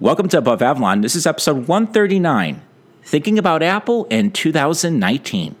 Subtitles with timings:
[0.00, 1.00] Welcome to Above Avalon.
[1.00, 2.62] This is episode 139
[3.02, 5.56] Thinking About Apple in 2019.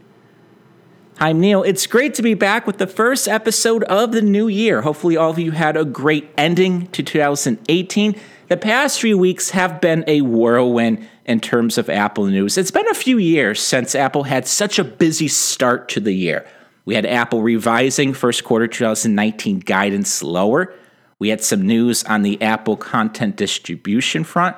[1.16, 1.64] Hi, I'm Neil.
[1.64, 4.82] It's great to be back with the first episode of the new year.
[4.82, 8.14] Hopefully, all of you had a great ending to 2018.
[8.46, 12.56] The past few weeks have been a whirlwind in terms of Apple news.
[12.56, 16.46] It's been a few years since Apple had such a busy start to the year.
[16.84, 20.72] We had Apple revising first quarter 2019 guidance lower.
[21.18, 24.56] We had some news on the Apple content distribution front.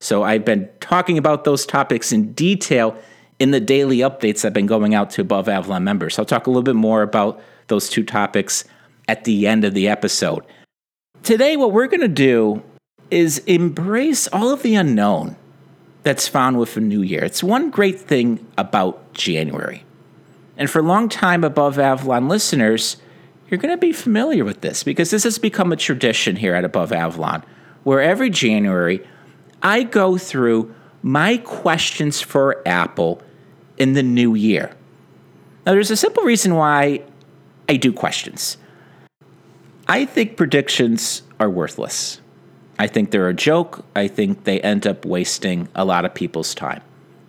[0.00, 2.96] So I've been talking about those topics in detail
[3.38, 6.18] in the daily updates that have been going out to Above Avalon members.
[6.18, 8.64] I'll talk a little bit more about those two topics
[9.08, 10.44] at the end of the episode.
[11.22, 12.62] Today, what we're going to do
[13.10, 15.36] is embrace all of the unknown
[16.02, 17.22] that's found with a new year.
[17.22, 19.84] It's one great thing about January.
[20.56, 22.96] And for a long time Above Avalon listeners,
[23.50, 26.64] you're going to be familiar with this because this has become a tradition here at
[26.64, 27.42] Above Avalon,
[27.82, 29.04] where every January
[29.62, 33.20] I go through my questions for Apple
[33.76, 34.74] in the new year.
[35.66, 37.02] Now, there's a simple reason why
[37.68, 38.56] I do questions.
[39.88, 42.20] I think predictions are worthless.
[42.78, 43.84] I think they're a joke.
[43.96, 46.82] I think they end up wasting a lot of people's time.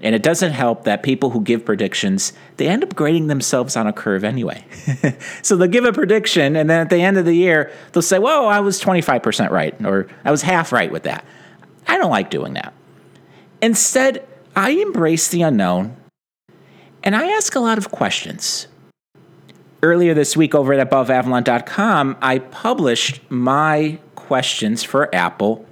[0.03, 3.85] And it doesn't help that people who give predictions, they end up grading themselves on
[3.87, 4.65] a curve anyway.
[5.43, 8.17] so they'll give a prediction, and then at the end of the year, they'll say,
[8.17, 11.23] Whoa, I was 25% right, or I was half right with that.
[11.87, 12.73] I don't like doing that.
[13.61, 15.95] Instead, I embrace the unknown
[17.03, 18.67] and I ask a lot of questions.
[19.83, 25.65] Earlier this week over at aboveavalon.com, I published my questions for Apple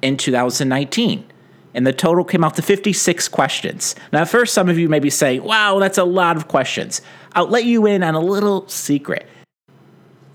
[0.00, 1.31] in 2019
[1.74, 3.94] and the total came out to 56 questions.
[4.12, 7.00] Now, at first, some of you may be saying, wow, that's a lot of questions.
[7.34, 9.26] I'll let you in on a little secret.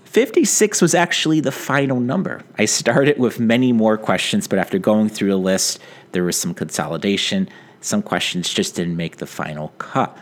[0.04, 2.42] 56 was actually the final number.
[2.58, 5.80] I started with many more questions, but after going through the list,
[6.12, 7.48] there was some consolidation.
[7.82, 10.16] Some questions just didn't make the final cut.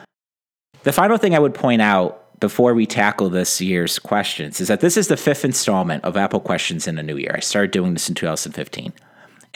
[0.82, 4.80] The final thing I would point out before we tackle this year's questions is that
[4.80, 7.32] this is the fifth installment of Apple Questions in a New Year.
[7.34, 8.92] I started doing this in 2015.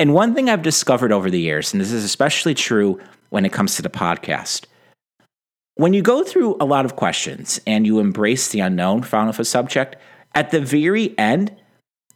[0.00, 3.52] And one thing I've discovered over the years, and this is especially true when it
[3.52, 4.64] comes to the podcast,
[5.74, 9.38] when you go through a lot of questions and you embrace the unknown found with
[9.38, 9.96] a subject,
[10.34, 11.54] at the very end,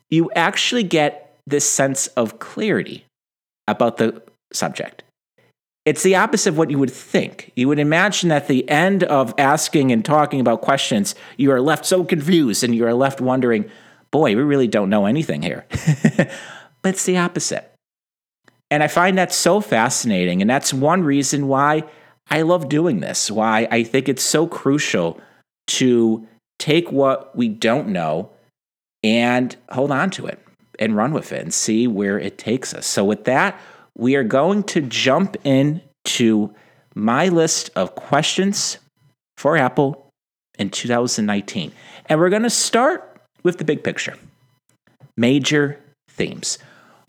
[0.09, 3.05] you actually get this sense of clarity
[3.69, 5.03] about the subject.
[5.85, 7.53] It's the opposite of what you would think.
[7.55, 11.85] You would imagine at the end of asking and talking about questions, you are left
[11.85, 13.71] so confused and you are left wondering,
[14.11, 15.67] boy, we really don't know anything here.
[16.81, 17.74] but it's the opposite.
[18.71, 20.41] And I find that so fascinating.
[20.41, 21.85] And that's one reason why
[22.31, 25.21] I love doing this, why I think it's so crucial
[25.69, 26.27] to
[26.59, 28.31] take what we don't know
[29.03, 30.41] and hold on to it
[30.79, 32.87] and run with it and see where it takes us.
[32.87, 33.61] So, with that,
[33.97, 36.53] we are going to jump into
[36.95, 38.79] my list of questions
[39.37, 40.11] for Apple
[40.59, 41.73] in 2019.
[42.07, 44.15] And we're going to start with the big picture
[45.17, 46.59] major themes.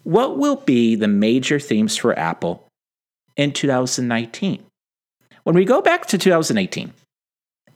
[0.05, 2.67] What will be the major themes for Apple
[3.35, 4.63] in 2019?
[5.43, 6.93] When we go back to 2018,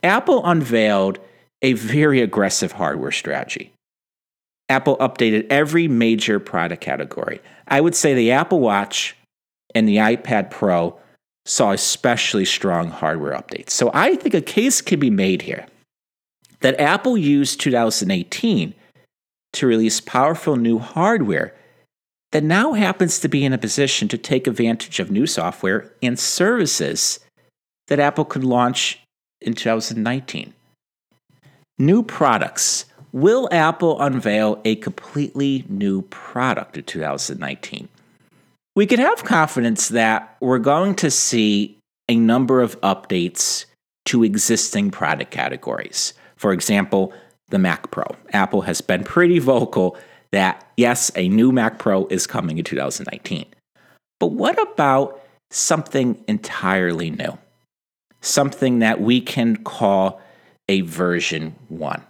[0.04, 1.18] Apple unveiled
[1.60, 3.72] a very aggressive hardware strategy.
[4.68, 7.40] Apple updated every major product category.
[7.66, 9.16] I would say the Apple Watch
[9.74, 10.96] and the iPad Pro
[11.46, 13.70] saw especially strong hardware updates.
[13.70, 15.66] So I think a case can be made here
[16.60, 18.72] that Apple used 2018
[19.54, 21.56] to release powerful new hardware
[22.32, 26.18] that now happens to be in a position to take advantage of new software and
[26.18, 27.20] services
[27.88, 29.00] that Apple could launch
[29.40, 30.54] in 2019.
[31.78, 32.84] New products.
[33.12, 37.88] Will Apple unveil a completely new product in 2019?
[38.76, 41.76] We can have confidence that we're going to see
[42.08, 43.64] a number of updates
[44.06, 46.14] to existing product categories.
[46.36, 47.12] For example,
[47.48, 48.04] the Mac Pro.
[48.32, 49.96] Apple has been pretty vocal
[50.32, 53.46] that yes, a new Mac Pro is coming in 2019.
[54.18, 57.38] But what about something entirely new?
[58.20, 60.20] Something that we can call
[60.68, 62.02] a version 1.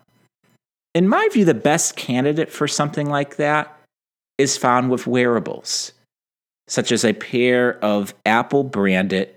[0.94, 3.76] In my view, the best candidate for something like that
[4.38, 5.93] is found with wearables,
[6.66, 9.32] such as a pair of Apple branded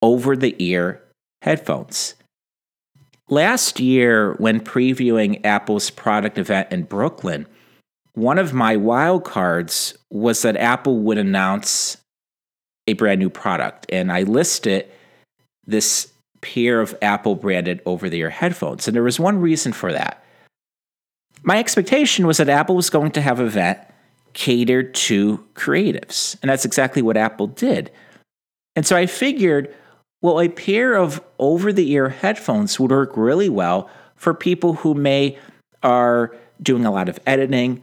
[0.00, 1.02] over the ear
[1.42, 2.14] headphones.
[3.28, 7.46] Last year, when previewing Apple's product event in Brooklyn,
[8.18, 11.96] one of my wild cards was that Apple would announce
[12.86, 14.90] a brand new product, and I listed
[15.66, 18.88] this pair of Apple branded over the ear headphones.
[18.88, 20.24] And there was one reason for that.
[21.42, 23.78] My expectation was that Apple was going to have an event
[24.32, 26.36] catered to creatives.
[26.42, 27.90] And that's exactly what Apple did.
[28.76, 29.74] And so I figured,
[30.22, 34.94] well, a pair of over the ear headphones would work really well for people who
[34.94, 35.38] may
[35.82, 37.82] are doing a lot of editing,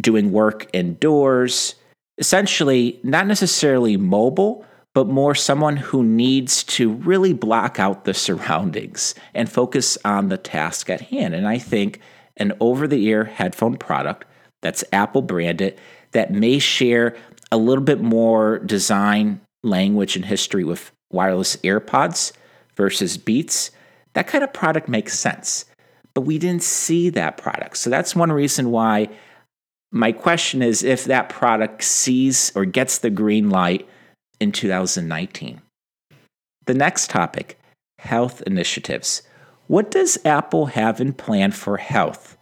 [0.00, 1.74] doing work indoors,
[2.18, 4.64] essentially not necessarily mobile,
[4.94, 10.38] but more someone who needs to really block out the surroundings and focus on the
[10.38, 11.34] task at hand.
[11.34, 12.00] And I think
[12.36, 14.24] an over the ear headphone product
[14.62, 15.78] that's Apple branded
[16.12, 17.16] that may share
[17.50, 22.32] a little bit more design, language, and history with wireless AirPods
[22.76, 23.70] versus Beats,
[24.14, 25.64] that kind of product makes sense.
[26.14, 27.76] But we didn't see that product.
[27.78, 29.08] So that's one reason why
[29.94, 33.88] my question is if that product sees or gets the green light
[34.40, 35.62] in 2019.
[36.66, 37.58] The next topic
[38.00, 39.22] health initiatives.
[39.68, 42.36] What does Apple have in plan for health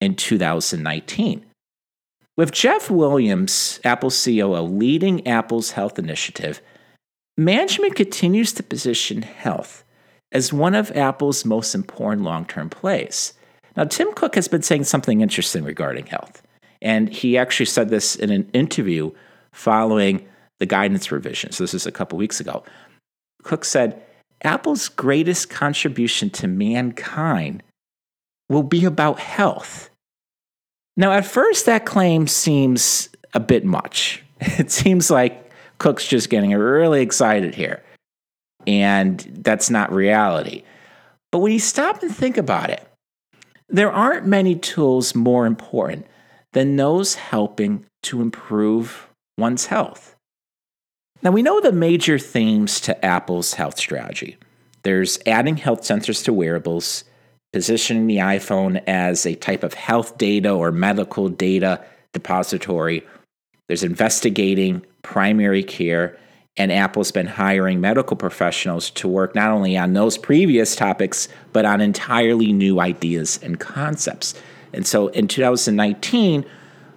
[0.00, 1.44] in 2019?
[2.36, 6.62] With Jeff Williams, Apple COO, leading Apple's health initiative,
[7.36, 9.82] management continues to position health
[10.30, 13.34] as one of Apple's most important long term plays.
[13.76, 16.42] Now, Tim Cook has been saying something interesting regarding health,
[16.82, 19.12] and he actually said this in an interview
[19.52, 20.26] following
[20.58, 21.52] the guidance revision.
[21.52, 22.62] So this is a couple weeks ago.
[23.42, 24.02] Cook said,
[24.42, 27.62] Apple's greatest contribution to mankind
[28.48, 29.88] will be about health.
[30.96, 34.22] Now, at first, that claim seems a bit much.
[34.58, 37.80] It seems like Cook's just getting really excited here.
[38.66, 40.64] And that's not reality.
[41.30, 42.84] But when you stop and think about it,
[43.68, 46.06] there aren't many tools more important
[46.52, 49.08] than those helping to improve
[49.38, 50.16] one's health.
[51.22, 54.36] Now, we know the major themes to Apple's health strategy
[54.84, 57.04] there's adding health sensors to wearables,
[57.52, 61.80] positioning the iPhone as a type of health data or medical data
[62.12, 63.06] depository,
[63.68, 66.18] there's investigating primary care,
[66.56, 71.64] and Apple's been hiring medical professionals to work not only on those previous topics, but
[71.64, 74.34] on entirely new ideas and concepts.
[74.72, 76.44] And so in 2019,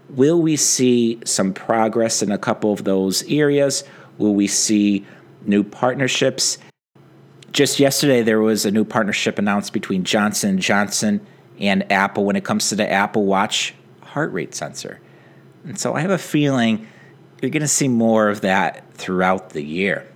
[0.10, 3.84] will we see some progress in a couple of those areas?
[4.18, 5.06] Will we see
[5.46, 6.58] new partnerships?
[7.52, 11.26] Just yesterday, there was a new partnership announced between Johnson Johnson
[11.60, 15.00] and Apple when it comes to the Apple Watch heart rate sensor.
[15.64, 16.88] And so I have a feeling
[17.42, 20.08] you're going to see more of that throughout the year.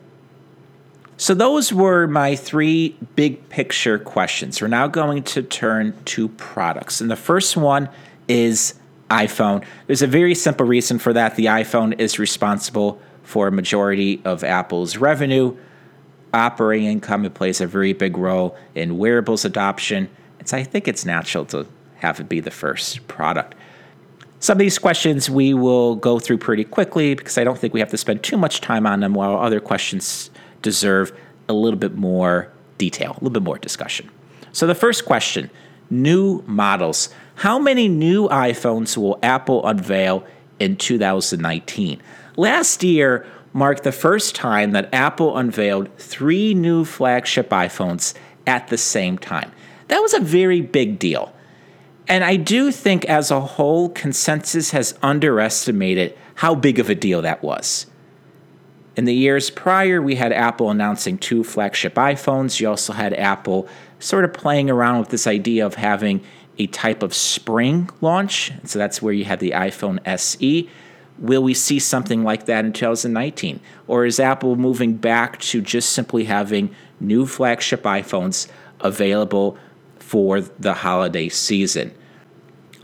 [1.19, 4.62] So, those were my three big picture questions.
[4.62, 7.01] We're now going to turn to products.
[7.01, 7.89] And the first one
[8.30, 8.75] is
[9.10, 9.66] iPhone.
[9.88, 11.36] There's a very simple reason for that.
[11.36, 15.57] The iPhone is responsible for a majority of Apple's revenue.
[16.33, 20.10] Operating income it plays a very big role in wearables adoption.
[20.45, 23.56] So I think it's natural to have it be the first product.
[24.39, 27.81] Some of these questions we will go through pretty quickly because I don't think we
[27.81, 30.30] have to spend too much time on them, while other questions
[30.61, 31.11] deserve
[31.47, 34.09] a little bit more detail, a little bit more discussion.
[34.51, 35.50] So, the first question
[35.89, 37.09] new models.
[37.35, 40.25] How many new iPhones will Apple unveil
[40.59, 42.01] in 2019?
[42.35, 48.13] Last year marked the first time that Apple unveiled three new flagship iPhones
[48.45, 49.51] at the same time.
[49.88, 51.33] That was a very big deal.
[52.07, 57.21] And I do think, as a whole, consensus has underestimated how big of a deal
[57.21, 57.85] that was.
[58.99, 62.59] In the years prior, we had Apple announcing two flagship iPhones.
[62.59, 63.65] You also had Apple
[63.97, 66.19] sort of playing around with this idea of having
[66.57, 68.51] a type of spring launch.
[68.65, 70.69] So that's where you had the iPhone SE.
[71.18, 73.61] Will we see something like that in 2019?
[73.87, 78.49] Or is Apple moving back to just simply having new flagship iPhones
[78.81, 79.57] available
[79.99, 81.94] for the holiday season?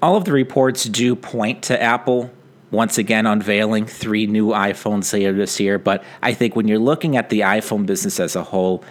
[0.01, 2.31] All of the reports do point to Apple
[2.75, 7.17] once again unveiling three new iPhones later this year, but I think when you're looking
[7.17, 8.83] at the iPhone business as a whole,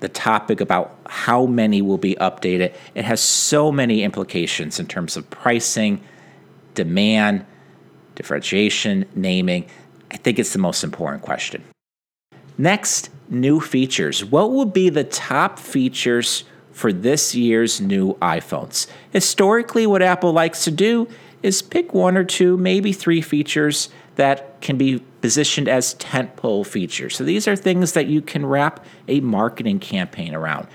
[0.00, 5.16] the topic about how many will be updated, it has so many implications in terms
[5.16, 6.00] of pricing,
[6.74, 7.44] demand,
[8.14, 9.68] differentiation, naming.
[10.10, 11.64] I think it's the most important question.
[12.56, 14.24] Next, new features.
[14.24, 18.86] What will be the top features for this year's new iPhones?
[19.12, 21.08] Historically, what Apple likes to do
[21.42, 27.16] is pick one or two, maybe three features that can be positioned as tentpole features.
[27.16, 30.68] So these are things that you can wrap a marketing campaign around.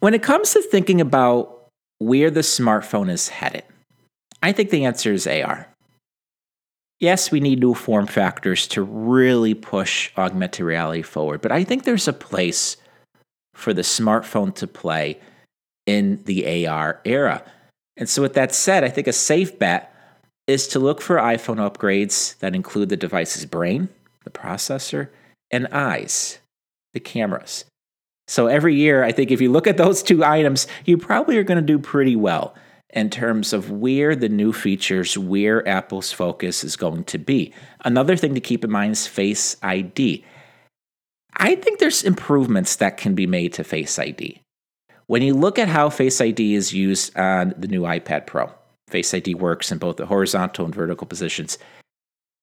[0.00, 3.64] When it comes to thinking about where the smartphone is headed,
[4.42, 5.68] I think the answer is AR
[7.00, 11.84] yes, we need new form factors to really push augmented reality forward, but I think
[11.84, 12.76] there's a place
[13.54, 15.20] for the smartphone to play
[15.86, 17.42] in the AR era.
[17.96, 19.92] And so, with that said, I think a safe bet
[20.46, 23.88] is to look for iPhone upgrades that include the device's brain,
[24.24, 25.08] the processor,
[25.50, 26.38] and eyes,
[26.92, 27.64] the cameras.
[28.28, 31.44] So every year, I think if you look at those two items, you probably are
[31.44, 32.54] going to do pretty well
[32.90, 37.52] in terms of where the new features, where Apple's focus is going to be.
[37.84, 40.24] Another thing to keep in mind is Face ID.
[41.36, 44.40] I think there's improvements that can be made to Face ID.
[45.08, 48.52] When you look at how Face ID is used on the new iPad Pro,
[48.88, 51.58] Face ID works in both the horizontal and vertical positions.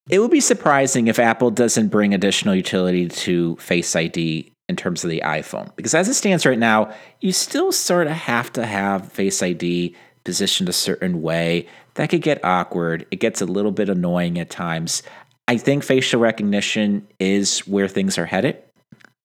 [0.10, 5.04] It would be surprising if Apple doesn't bring additional utility to Face ID in terms
[5.04, 5.76] of the iPhone.
[5.76, 9.94] Because as it stands right now, you still sort of have to have Face ID
[10.24, 11.68] positioned a certain way.
[11.96, 13.06] That could get awkward.
[13.12, 15.04] It gets a little bit annoying at times.
[15.50, 18.64] I think facial recognition is where things are headed.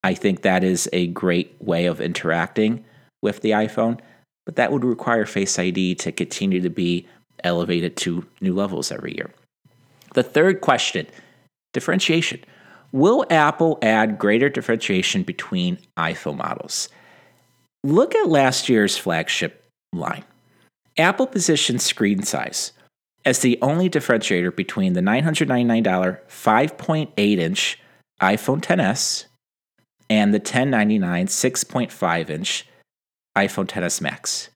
[0.02, 2.84] I think that is a great way of interacting
[3.22, 4.00] with the iPhone,
[4.46, 7.06] but that would require Face ID to continue to be
[7.44, 9.30] elevated to new levels every year.
[10.14, 11.06] The third question
[11.72, 12.42] differentiation.
[12.92, 16.88] Will Apple add greater differentiation between iPhone models?
[17.84, 20.24] Look at last year's flagship line.
[20.96, 22.72] Apple positioned screen size
[23.24, 27.78] as the only differentiator between the $999 5.8 inch
[28.20, 29.26] iPhone XS
[30.10, 32.66] and the 1099 6.5 inch
[33.46, 34.50] iPhone XS Max.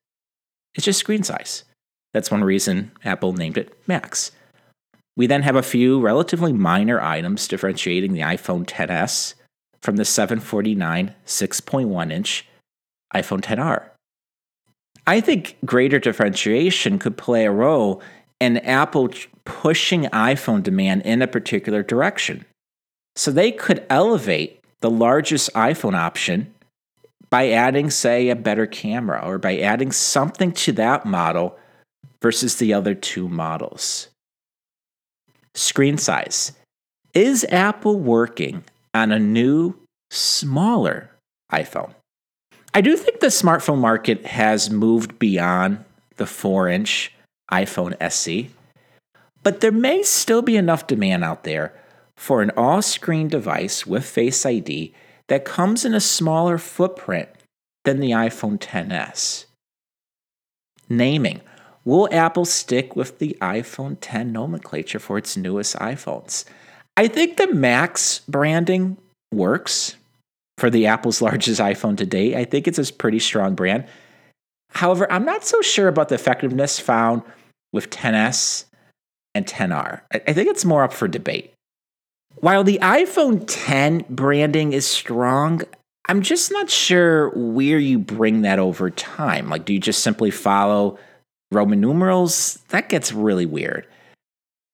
[0.75, 1.65] It's just screen size.
[2.13, 4.33] That's one reason Apple named it Max.
[5.17, 9.35] We then have a few relatively minor items differentiating the iPhone XS
[9.83, 12.47] from the 749 6.1 inch
[13.15, 13.91] iPhone XR.
[15.07, 18.01] I think greater differentiation could play a role
[18.41, 19.11] in Apple
[19.45, 22.45] pushing iPhone demand in a particular direction.
[23.17, 26.55] So they could elevate the largest iPhone option
[27.33, 31.59] by adding, say, a better camera or by adding something to that model
[32.21, 34.09] versus the other two models.
[35.55, 36.53] Screen size.
[37.15, 39.77] Is Apple working on a new,
[40.11, 41.11] smaller
[41.51, 41.95] iPhone?
[42.75, 45.83] I do think the smartphone market has moved beyond
[46.17, 47.15] the 4 inch
[47.51, 48.51] iPhone SE,
[49.43, 51.73] but there may still be enough demand out there
[52.15, 54.93] for an all screen device with Face ID
[55.33, 57.27] that comes in a smaller footprint
[57.87, 59.47] than the iPhone XS.
[60.91, 61.41] Naming
[61.87, 66.45] Will Apple stick with the iPhone 10 nomenclature for its newest iPhones?
[66.99, 68.99] I think the Max branding
[69.33, 69.97] works
[70.59, 72.37] for the Apple's largest iPhone to date.
[72.37, 73.87] I think it's a pretty strong brand.
[74.69, 77.23] However, I'm not so sure about the effectiveness found
[77.73, 78.67] with 10s
[79.35, 80.03] and 10R.
[80.13, 81.55] I think it's more up for debate.
[82.43, 85.63] While the iPhone 10 branding is strong,
[86.09, 89.49] I'm just not sure where you bring that over time.
[89.49, 90.99] Like, do you just simply follow
[91.53, 93.87] Roman numerals, that gets really weird.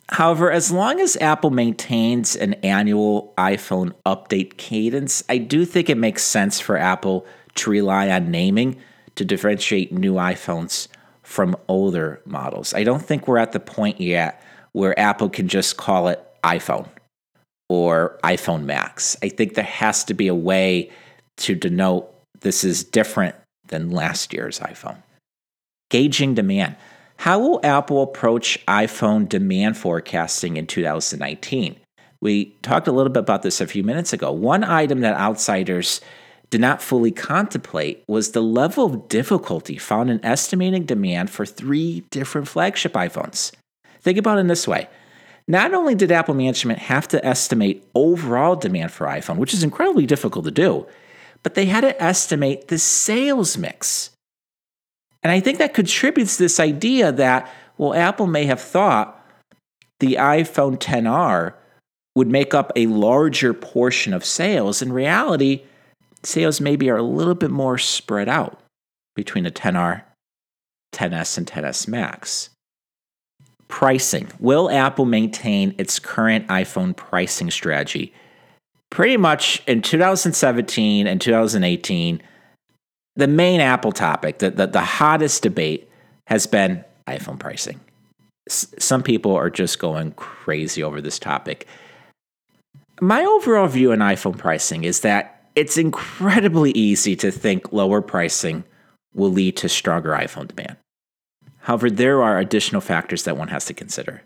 [0.09, 5.99] However, as long as Apple maintains an annual iPhone update cadence, I do think it
[5.99, 8.81] makes sense for Apple to rely on naming
[9.17, 10.89] to differentiate new iPhones
[11.23, 12.73] from older models.
[12.73, 16.89] I don't think we're at the point yet where Apple can just call it iPhone
[17.69, 19.17] or iPhone Max.
[19.23, 20.91] I think there has to be a way
[21.39, 23.35] to denote this is different
[23.67, 25.03] than last year's iPhone.
[25.91, 26.77] Gauging demand.
[27.17, 31.77] How will Apple approach iPhone demand forecasting in 2019?
[32.21, 34.33] We talked a little bit about this a few minutes ago.
[34.33, 36.01] One item that outsiders
[36.51, 42.05] did not fully contemplate was the level of difficulty found in estimating demand for three
[42.11, 43.53] different flagship iPhones.
[44.01, 44.89] Think about it in this way.
[45.49, 50.07] Not only did Apple management have to estimate overall demand for iPhone, which is incredibly
[50.07, 50.87] difficult to do,
[51.43, 54.11] but they had to estimate the sales mix
[55.23, 59.15] and I think that contributes to this idea that, well, Apple may have thought
[60.01, 61.55] the iPhone 10R
[62.15, 64.83] would make up a larger portion of sales.
[64.83, 65.63] In reality,
[66.23, 68.61] sales maybe are a little bit more spread out
[69.15, 70.03] between the 10R,
[70.93, 72.51] 10S, and 10S Max.
[73.69, 74.29] Pricing.
[74.39, 78.13] Will Apple maintain its current iPhone pricing strategy?
[78.91, 82.23] Pretty much in 2017 and 2018,
[83.17, 85.91] the main Apple topic, the, the, the hottest debate,
[86.29, 87.81] has been iPhone pricing.
[88.49, 91.67] S- some people are just going crazy over this topic.
[93.01, 98.65] My overall view on iPhone pricing is that it's incredibly easy to think lower pricing
[99.15, 100.77] will lead to stronger iPhone demand.
[101.69, 104.23] However, there are additional factors that one has to consider.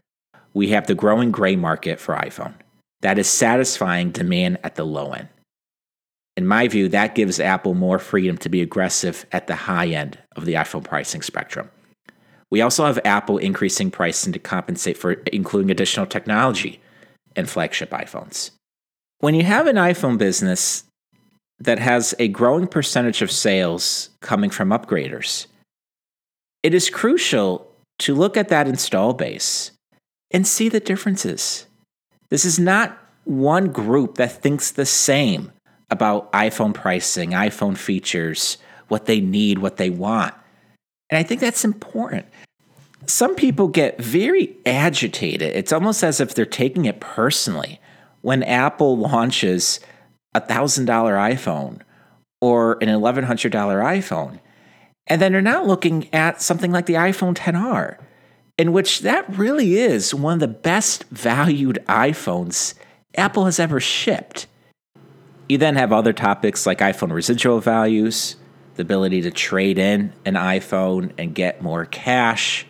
[0.55, 2.55] We have the growing gray market for iPhone
[3.03, 5.29] that is satisfying demand at the low end
[6.37, 10.19] in my view, that gives Apple more freedom to be aggressive at the high end
[10.35, 11.71] of the iPhone pricing spectrum.
[12.51, 16.81] We also have Apple increasing pricing to compensate for including additional technology
[17.37, 18.51] in flagship iPhones.
[19.21, 20.85] When you have an iPhone business
[21.59, 25.47] that has a growing percentage of sales coming from upgraders,
[26.63, 29.73] it is crucial to look at that install base
[30.31, 31.67] and see the differences.
[32.31, 35.53] This is not one group that thinks the same
[35.91, 40.35] about iPhone pricing, iPhone features, what they need, what they want.
[41.11, 42.27] And I think that's important.
[43.07, 45.55] Some people get very agitated.
[45.55, 47.81] It's almost as if they're taking it personally
[48.23, 49.81] when Apple launches
[50.35, 51.81] a $1,000 iPhone
[52.41, 54.41] or an $1,100 iPhone.
[55.07, 57.99] And then they're now looking at something like the iPhone 10R,
[58.57, 62.75] in which that really is one of the best valued iPhones
[63.17, 64.47] Apple has ever shipped.
[65.49, 68.37] You then have other topics like iPhone residual values,
[68.77, 72.67] the ability to trade in an iPhone and get more cash.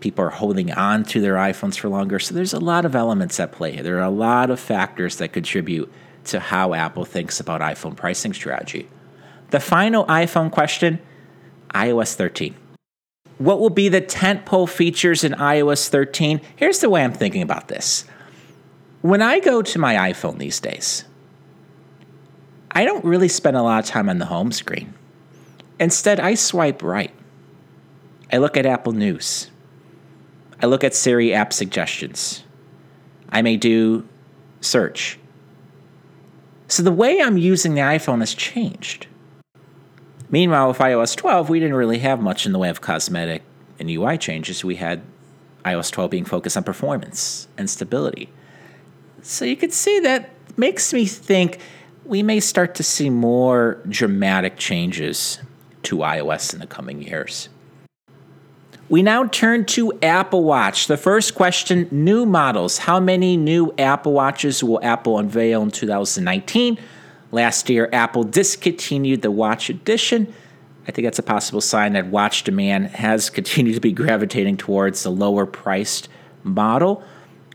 [0.00, 2.18] People are holding on to their iPhones for longer.
[2.18, 3.72] So there's a lot of elements at play.
[3.72, 3.82] here.
[3.82, 5.92] There are a lot of factors that contribute
[6.24, 8.88] to how Apple thinks about iPhone pricing strategy.
[9.50, 10.98] The final iPhone question
[11.74, 12.54] iOS 13.
[13.38, 16.40] What will be the tentpole features in iOS 13?
[16.56, 18.04] Here's the way I'm thinking about this.
[19.02, 21.04] When I go to my iPhone these days,
[22.70, 24.94] I don't really spend a lot of time on the home screen.
[25.78, 27.12] Instead, I swipe right.
[28.32, 29.50] I look at Apple News.
[30.62, 32.42] I look at Siri app suggestions.
[33.28, 34.06] I may do
[34.60, 35.18] search.
[36.68, 39.06] So the way I'm using the iPhone has changed.
[40.30, 43.42] Meanwhile, with iOS 12, we didn't really have much in the way of cosmetic
[43.78, 44.64] and UI changes.
[44.64, 45.02] We had
[45.64, 48.28] iOS 12 being focused on performance and stability.
[49.22, 51.58] So you could see that makes me think
[52.04, 55.40] we may start to see more dramatic changes
[55.82, 57.48] to iOS in the coming years.
[58.88, 60.86] We now turn to Apple Watch.
[60.86, 62.78] The first question new models.
[62.78, 66.78] How many new Apple Watches will Apple unveil in 2019?
[67.36, 70.32] Last year, Apple discontinued the Watch Edition.
[70.88, 75.02] I think that's a possible sign that watch demand has continued to be gravitating towards
[75.02, 76.08] the lower priced
[76.42, 77.04] model.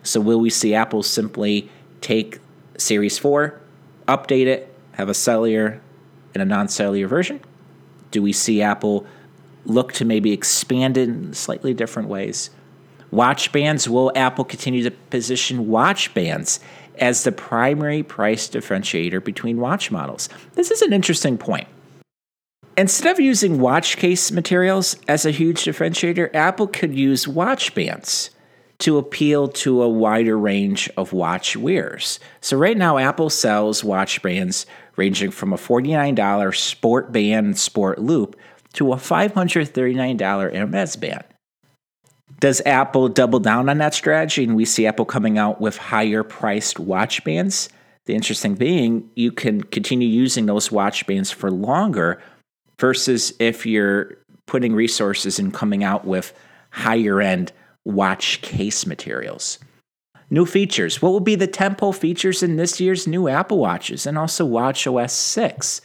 [0.03, 1.67] So, will we see Apple simply
[1.99, 2.37] take
[2.77, 3.59] Series 4,
[4.07, 5.81] update it, have a cellular
[6.35, 7.41] and a non cellular version?
[8.11, 9.07] Do we see Apple
[9.65, 12.51] look to maybe expand it in slightly different ways?
[13.09, 16.59] Watch bands will Apple continue to position watch bands
[17.01, 20.29] as the primary price differentiator between watch models?
[20.53, 21.67] This is an interesting point.
[22.77, 28.29] Instead of using watch case materials as a huge differentiator, Apple could use watch bands
[28.79, 32.19] to appeal to a wider range of watch wearers.
[32.39, 38.35] So, right now, Apple sells watch bands ranging from a $49 sport band sport loop
[38.73, 41.23] to a $539 Hermes band.
[42.41, 46.23] Does Apple double down on that strategy and we see Apple coming out with higher
[46.23, 47.69] priced watch bands?
[48.05, 52.19] The interesting being, you can continue using those watch bands for longer
[52.79, 56.33] versus if you're putting resources and coming out with
[56.71, 57.53] higher end
[57.85, 59.59] watch case materials.
[60.31, 60.99] New features.
[60.99, 64.87] What will be the tentpole features in this year's new Apple Watches and also Watch
[64.87, 65.81] OS 6?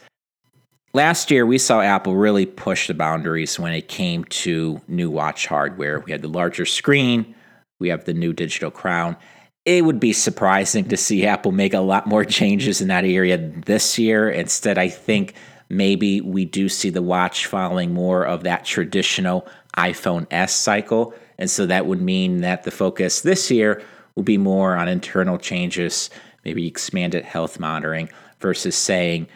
[0.97, 5.45] Last year, we saw Apple really push the boundaries when it came to new watch
[5.45, 5.99] hardware.
[5.99, 7.35] We had the larger screen,
[7.77, 9.15] we have the new digital crown.
[9.63, 13.37] It would be surprising to see Apple make a lot more changes in that area
[13.37, 14.27] this year.
[14.27, 15.35] Instead, I think
[15.69, 21.13] maybe we do see the watch following more of that traditional iPhone S cycle.
[21.37, 23.83] And so that would mean that the focus this year
[24.15, 26.09] will be more on internal changes,
[26.43, 29.27] maybe expanded health monitoring, versus saying,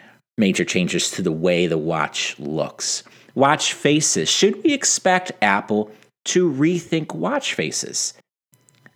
[0.42, 3.04] major changes to the way the watch looks.
[3.36, 4.28] Watch faces.
[4.28, 5.88] Should we expect Apple
[6.24, 8.14] to rethink watch faces?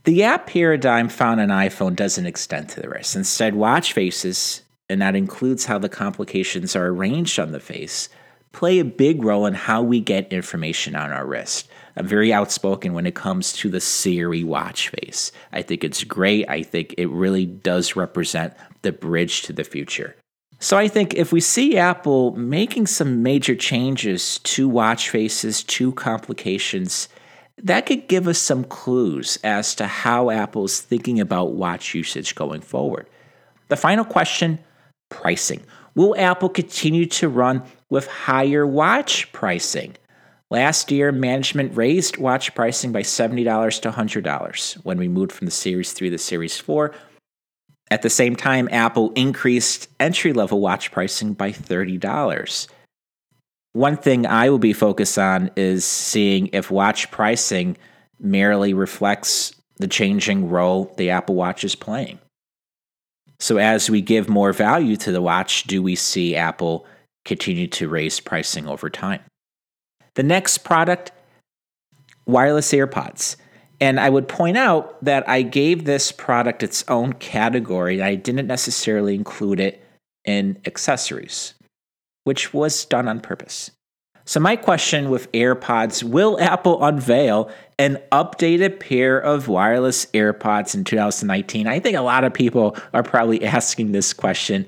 [0.03, 3.15] The app paradigm found on iPhone doesn't extend to the wrist.
[3.15, 8.09] Instead, watch faces, and that includes how the complications are arranged on the face,
[8.51, 11.69] play a big role in how we get information on our wrist.
[11.97, 15.31] I'm very outspoken when it comes to the Siri watch face.
[15.53, 16.49] I think it's great.
[16.49, 20.17] I think it really does represent the bridge to the future.
[20.59, 25.93] So I think if we see Apple making some major changes to watch faces, to
[25.93, 27.09] complications,
[27.63, 32.61] that could give us some clues as to how Apple's thinking about watch usage going
[32.61, 33.07] forward.
[33.69, 34.59] The final question
[35.09, 35.63] pricing.
[35.95, 39.97] Will Apple continue to run with higher watch pricing?
[40.51, 45.51] Last year, management raised watch pricing by $70 to $100 when we moved from the
[45.51, 46.95] Series 3 to the Series 4.
[47.91, 52.69] At the same time, Apple increased entry level watch pricing by $30.
[53.73, 57.77] One thing I will be focused on is seeing if watch pricing
[58.19, 62.19] merely reflects the changing role the Apple Watch is playing.
[63.39, 66.87] So, as we give more value to the watch, do we see Apple
[67.27, 69.21] continue to raise pricing over time?
[70.15, 71.13] The next product
[72.25, 73.37] wireless AirPods.
[73.81, 78.03] And I would point out that I gave this product its own category.
[78.03, 79.83] I didn't necessarily include it
[80.25, 81.55] in accessories,
[82.25, 83.71] which was done on purpose.
[84.29, 90.83] So, my question with AirPods will Apple unveil an updated pair of wireless AirPods in
[90.83, 91.69] 2019?
[91.69, 94.67] I think a lot of people are probably asking this question.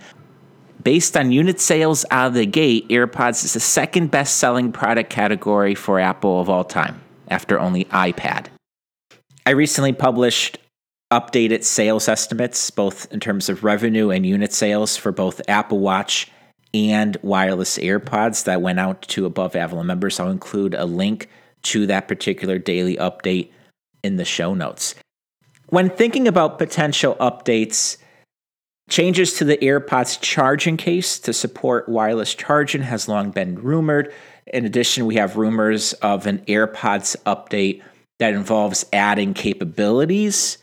[0.84, 5.10] Based on unit sales out of the gate, AirPods is the second best selling product
[5.10, 8.46] category for Apple of all time, after only iPad.
[9.48, 10.58] I recently published
[11.10, 16.30] updated sales estimates, both in terms of revenue and unit sales for both Apple Watch
[16.74, 20.20] and wireless AirPods that went out to above Avalon members.
[20.20, 21.30] I'll include a link
[21.62, 23.50] to that particular daily update
[24.04, 24.94] in the show notes.
[25.68, 27.96] When thinking about potential updates,
[28.90, 34.12] changes to the AirPods charging case to support wireless charging has long been rumored.
[34.48, 37.82] In addition, we have rumors of an AirPods update
[38.18, 40.58] that involves adding capabilities.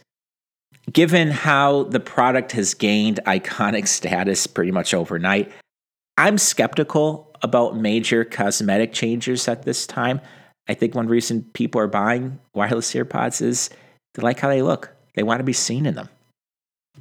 [0.91, 5.51] Given how the product has gained iconic status pretty much overnight,
[6.17, 10.21] I'm skeptical about major cosmetic changes at this time.
[10.67, 13.69] I think one reason people are buying wireless AirPods is
[14.13, 16.09] they like how they look, they want to be seen in them.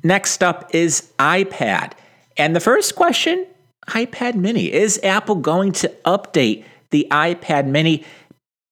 [0.02, 1.92] Next up is iPad.
[2.36, 3.46] And the first question
[3.88, 4.72] iPad mini.
[4.72, 8.04] Is Apple going to update the iPad mini?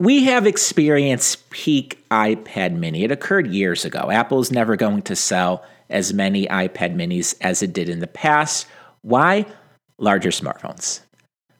[0.02, 3.04] We have experienced peak iPad mini.
[3.04, 4.10] It occurred years ago.
[4.10, 8.66] Apple's never going to sell as many iPad minis as it did in the past.
[9.02, 9.46] Why?
[9.98, 11.02] larger smartphones.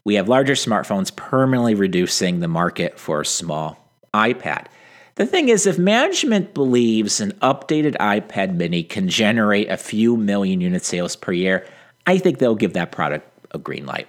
[0.05, 3.78] We have larger smartphones permanently reducing the market for a small
[4.12, 4.66] iPad.
[5.14, 10.61] The thing is, if management believes an updated iPad mini can generate a few million
[10.61, 11.64] unit sales per year,
[12.09, 14.09] I think they'll give that product a green light.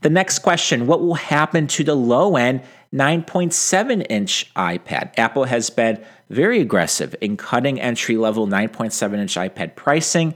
[0.00, 2.62] The next question What will happen to the low end
[2.94, 5.12] 9.7 inch iPad?
[5.18, 10.34] Apple has been very aggressive in cutting entry level 9.7 inch iPad pricing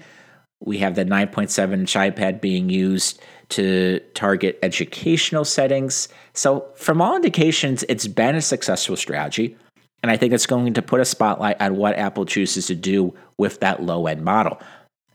[0.64, 3.20] we have the 9.7 inch iPad being used
[3.50, 6.08] to target educational settings.
[6.34, 9.56] So, from all indications, it's been a successful strategy.
[10.02, 13.14] And I think it's going to put a spotlight on what Apple chooses to do
[13.38, 14.60] with that low end model.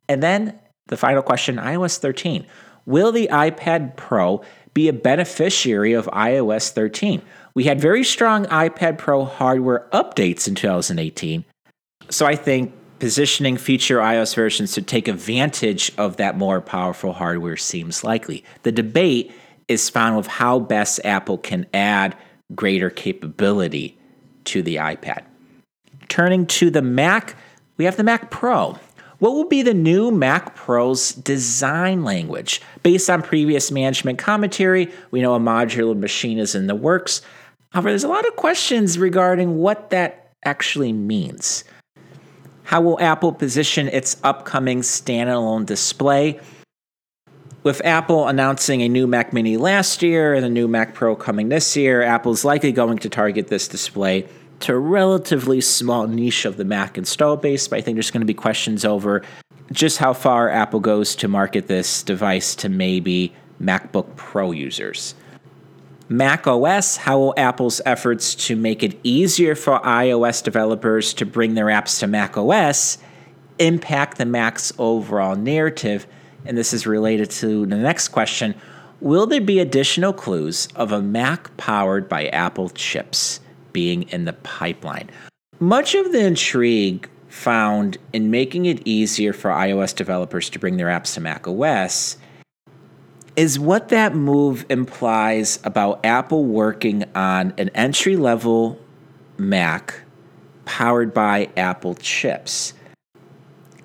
[0.07, 2.45] And then the final question iOS 13.
[2.87, 4.41] Will the iPad Pro
[4.73, 7.21] be a beneficiary of iOS 13?
[7.53, 11.43] We had very strong iPad Pro hardware updates in 2018.
[12.09, 17.57] So I think positioning future iOS versions to take advantage of that more powerful hardware
[17.57, 18.43] seems likely.
[18.63, 19.33] The debate
[19.67, 22.15] is found with how best Apple can add
[22.55, 23.97] greater capability
[24.45, 25.23] to the iPad.
[26.07, 27.35] Turning to the Mac,
[27.75, 28.79] we have the Mac Pro.
[29.19, 32.61] What will be the new Mac Pro's design language?
[32.83, 37.23] Based on previous management commentary, we know a modular machine is in the works.
[37.71, 41.63] However, there's a lot of questions regarding what that actually means.
[42.63, 46.39] How will Apple position its upcoming standalone display?
[47.63, 51.49] With Apple announcing a new Mac Mini last year and a new Mac Pro coming
[51.49, 54.27] this year, Apple's likely going to target this display
[54.61, 58.21] to a relatively small niche of the Mac install base, but I think there's going
[58.21, 59.21] to be questions over
[59.71, 65.15] just how far Apple goes to market this device to maybe MacBook Pro users.
[66.09, 71.53] Mac OS, how will Apple's efforts to make it easier for iOS developers to bring
[71.53, 72.97] their apps to Mac OS
[73.59, 76.07] impact the Mac's overall narrative?
[76.45, 78.55] And this is related to the next question
[78.99, 83.41] Will there be additional clues of a Mac powered by Apple chips
[83.77, 85.07] being in the pipeline?
[85.59, 90.87] Much of the intrigue found in making it easier for iOS developers to bring their
[90.87, 92.17] apps to Mac OS
[93.35, 98.79] is what that move implies about Apple working on an entry level
[99.37, 100.01] Mac
[100.65, 102.73] powered by Apple chips.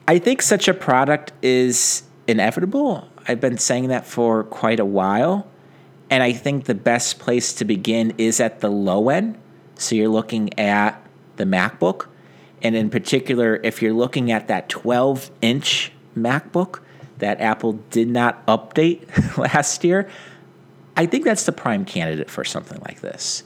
[0.09, 3.07] I think such a product is inevitable.
[3.29, 5.47] I've been saying that for quite a while.
[6.09, 9.39] And I think the best place to begin is at the low end.
[9.77, 11.05] So you're looking at
[11.37, 12.07] the MacBook.
[12.63, 16.81] And in particular, if you're looking at that 12 inch MacBook,
[17.19, 20.09] that Apple did not update last year,
[20.97, 23.45] I think that's the prime candidate for something like this.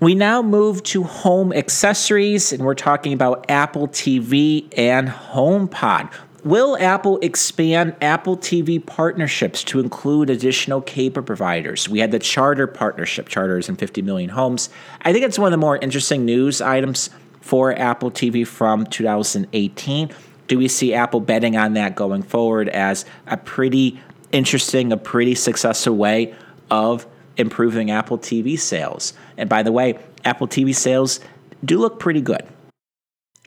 [0.00, 6.12] We now move to home accessories, and we're talking about Apple TV and HomePod.
[6.44, 11.88] Will Apple expand Apple TV partnerships to include additional cable providers?
[11.88, 13.28] We had the Charter partnership.
[13.28, 14.68] Charter is in 50 million homes.
[15.02, 20.10] I think it's one of the more interesting news items for Apple TV from 2018.
[20.48, 24.00] Do we see Apple betting on that going forward as a pretty
[24.32, 26.34] interesting, a pretty successful way
[26.72, 29.12] of improving Apple TV sales?
[29.36, 31.20] And by the way, Apple TV sales
[31.64, 32.42] do look pretty good.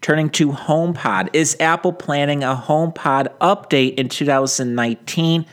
[0.06, 5.48] Turning to HomePod, is Apple planning a HomePod update in 2019?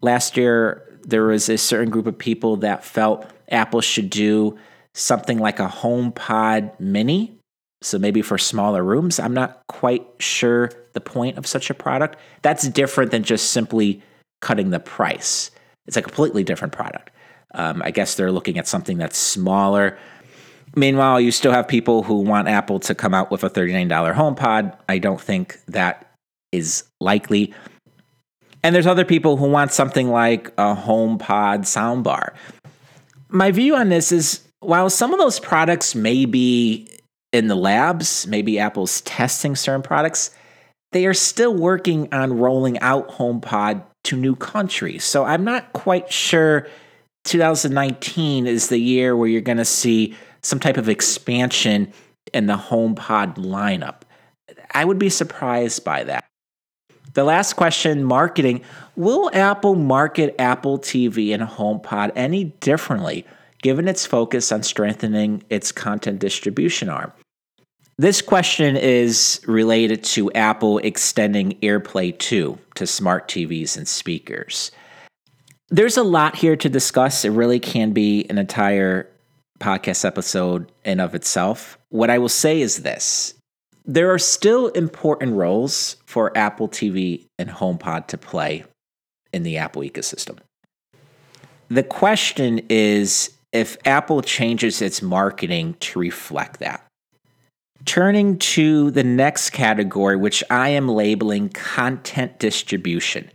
[0.00, 4.56] Last year, there was a certain group of people that felt Apple should do
[4.92, 7.36] something like a HomePod mini.
[7.82, 9.18] So maybe for smaller rooms.
[9.18, 12.16] I'm not quite sure the point of such a product.
[12.42, 14.00] That's different than just simply
[14.40, 15.50] cutting the price.
[15.88, 17.10] It's a completely different product.
[17.54, 19.98] Um, I guess they're looking at something that's smaller,
[20.76, 24.76] Meanwhile, you still have people who want Apple to come out with a $39 HomePod.
[24.88, 26.10] I don't think that
[26.52, 27.54] is likely.
[28.62, 32.34] And there's other people who want something like a HomePod soundbar.
[33.28, 36.88] My view on this is while some of those products may be
[37.32, 40.30] in the labs, maybe Apple's testing certain products,
[40.92, 45.04] they are still working on rolling out HomePod to new countries.
[45.04, 46.68] So I'm not quite sure
[47.24, 51.92] 2019 is the year where you're going to see some type of expansion
[52.32, 54.02] in the HomePod lineup.
[54.72, 56.24] I would be surprised by that.
[57.14, 58.62] The last question marketing
[58.96, 63.26] Will Apple market Apple TV and HomePod any differently
[63.62, 67.12] given its focus on strengthening its content distribution arm?
[67.96, 74.72] This question is related to Apple extending AirPlay 2 to smart TVs and speakers.
[75.70, 77.24] There's a lot here to discuss.
[77.24, 79.08] It really can be an entire
[79.60, 81.78] podcast episode in of itself.
[81.90, 83.34] What I will say is this
[83.86, 88.64] there are still important roles for Apple TV and HomePod to play
[89.32, 90.38] in the Apple ecosystem.
[91.68, 96.86] The question is if Apple changes its marketing to reflect that.
[97.84, 103.30] Turning to the next category, which I am labeling content distribution.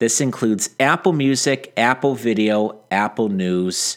[0.00, 3.96] This includes Apple Music, Apple Video, Apple News,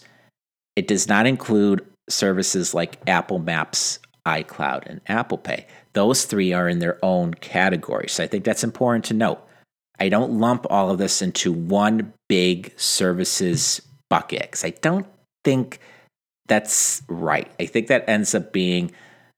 [0.78, 5.66] it does not include services like Apple Maps, iCloud, and Apple Pay.
[5.94, 8.08] Those three are in their own category.
[8.08, 9.44] So I think that's important to note.
[10.00, 15.08] I don't lump all of this into one big services bucket because I don't
[15.44, 15.80] think
[16.48, 17.52] that's right.
[17.60, 18.92] I think that ends up being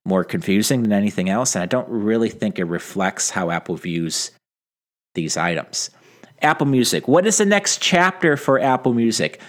[0.06, 1.56] more confusing than anything else.
[1.56, 4.32] And I don't really think it reflects how Apple views
[5.16, 5.90] these items.
[6.42, 7.08] Apple Music.
[7.08, 9.40] What is the next chapter for Apple Music?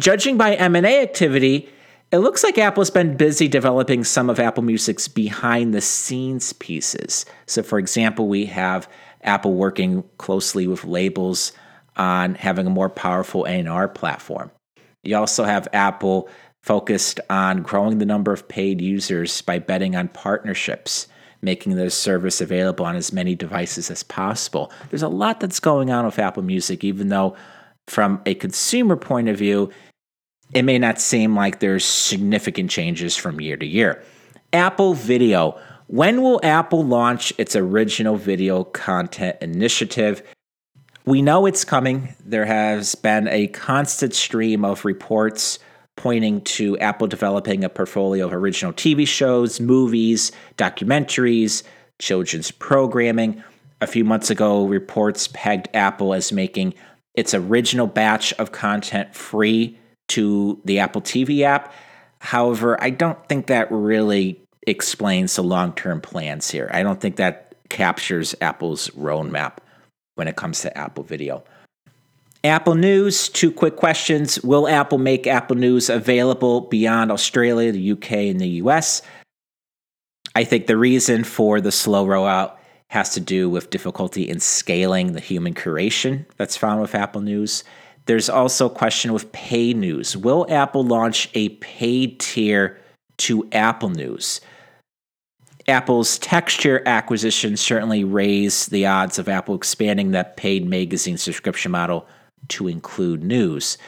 [0.00, 1.68] Judging by M&A activity,
[2.10, 7.26] it looks like Apple's been busy developing some of Apple Music's behind the scenes pieces.
[7.44, 8.88] So for example, we have
[9.22, 11.52] Apple working closely with labels
[11.98, 14.50] on having a more powerful A&R platform.
[15.02, 16.30] You also have Apple
[16.62, 21.08] focused on growing the number of paid users by betting on partnerships,
[21.42, 24.72] making the service available on as many devices as possible.
[24.88, 27.36] There's a lot that's going on with Apple Music, even though
[27.86, 29.70] from a consumer point of view,
[30.52, 34.02] it may not seem like there's significant changes from year to year.
[34.52, 35.60] Apple Video.
[35.86, 40.22] When will Apple launch its original video content initiative?
[41.04, 42.14] We know it's coming.
[42.24, 45.58] There has been a constant stream of reports
[45.96, 51.62] pointing to Apple developing a portfolio of original TV shows, movies, documentaries,
[51.98, 53.42] children's programming.
[53.80, 56.74] A few months ago, reports pegged Apple as making
[57.14, 59.78] its original batch of content free
[60.10, 61.72] to the Apple TV app.
[62.20, 66.70] However, I don't think that really explains the long term plans here.
[66.72, 69.58] I don't think that captures Apple's roadmap
[70.16, 71.42] when it comes to Apple Video.
[72.42, 74.42] Apple News, two quick questions.
[74.42, 79.02] Will Apple make Apple News available beyond Australia, the UK, and the US?
[80.34, 82.56] I think the reason for the slow rollout
[82.88, 87.62] has to do with difficulty in scaling the human curation that's found with Apple News.
[88.10, 90.16] There's also a question with pay news.
[90.16, 92.76] Will Apple launch a paid tier
[93.18, 94.40] to Apple News?
[95.68, 102.04] Apple's texture acquisition certainly raised the odds of Apple expanding that paid magazine subscription model
[102.48, 103.78] to include news.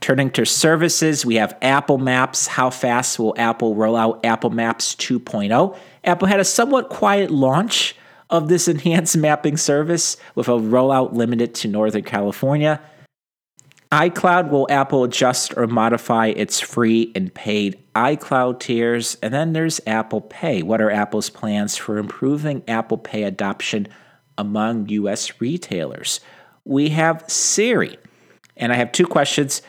[0.00, 2.46] Turning to services, we have Apple Maps.
[2.46, 5.76] How fast will Apple roll out Apple Maps 2.0?
[6.04, 7.94] Apple had a somewhat quiet launch
[8.30, 12.80] of this enhanced mapping service with a rollout limited to Northern California
[13.92, 19.16] iCloud will Apple adjust or modify its free and paid iCloud tiers.
[19.20, 20.62] And then there's Apple Pay.
[20.62, 23.88] What are Apple's plans for improving Apple Pay adoption
[24.38, 26.20] among US retailers.
[26.64, 27.98] We have Siri.
[28.56, 29.62] And I have two questions.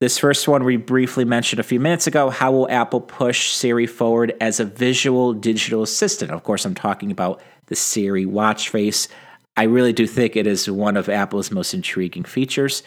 [0.00, 2.28] This first one we briefly mentioned a few minutes ago.
[2.28, 6.30] How will Apple push Siri forward as a visual digital assistant?
[6.30, 9.08] Of course, I'm talking about the Siri watch face.
[9.56, 12.82] I really do think it is one of Apple's most intriguing features.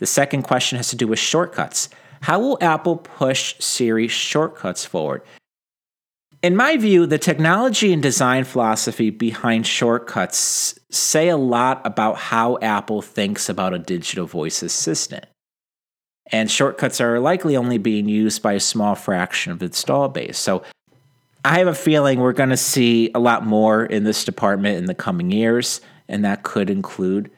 [0.00, 1.88] The second question has to do with shortcuts.
[2.22, 5.22] How will Apple push Siri shortcuts forward?
[6.42, 12.58] In my view, the technology and design philosophy behind shortcuts say a lot about how
[12.62, 15.26] Apple thinks about a digital voice assistant.
[16.32, 20.38] And shortcuts are likely only being used by a small fraction of the install base.
[20.38, 20.62] So
[21.44, 24.86] I have a feeling we're going to see a lot more in this department in
[24.86, 27.30] the coming years, and that could include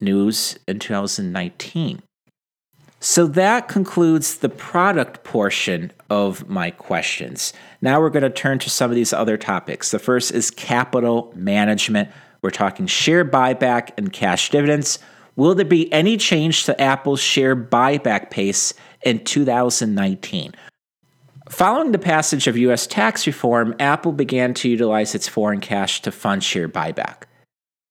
[0.00, 2.02] news in 2019.
[3.02, 7.54] So that concludes the product portion of my questions.
[7.80, 9.90] Now we're going to turn to some of these other topics.
[9.90, 12.10] The first is capital management.
[12.42, 14.98] We're talking share buyback and cash dividends.
[15.34, 20.54] Will there be any change to Apple's share buyback pace in 2019?
[21.48, 22.86] Following the passage of U.S.
[22.86, 27.22] tax reform, Apple began to utilize its foreign cash to fund share buyback.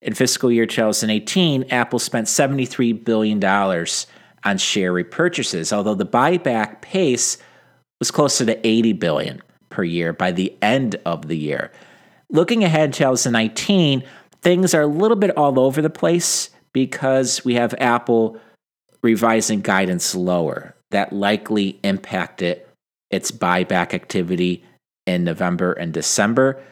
[0.02, 7.38] In fiscal year 2018, Apple spent $73 billion on share repurchases, although the buyback pace
[8.00, 11.72] was closer to 80 billion per year by the end of the year.
[12.30, 14.04] Looking ahead to 2019,
[14.42, 18.40] things are a little bit all over the place because we have Apple
[19.02, 20.76] revising guidance lower.
[20.92, 22.62] That likely impacted
[23.12, 24.64] its buyback activity
[25.06, 26.64] in November and December.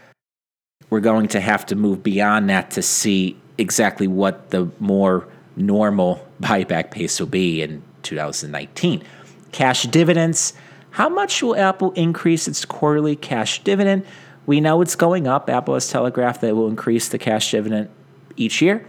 [0.89, 6.25] We're going to have to move beyond that to see exactly what the more normal
[6.41, 9.03] buyback pace will be in 2019.
[9.51, 10.53] Cash dividends.
[10.91, 14.05] How much will Apple increase its quarterly cash dividend?
[14.45, 15.49] We know it's going up.
[15.49, 17.89] Apple has telegraphed that it will increase the cash dividend
[18.37, 18.85] each year.